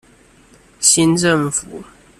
[0.79, 1.83] 新政府